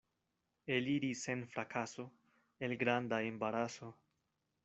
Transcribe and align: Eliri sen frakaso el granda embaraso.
Eliri 0.75 1.11
sen 1.23 1.43
frakaso 1.55 2.09
el 2.57 2.75
granda 2.75 3.21
embaraso. 3.21 3.95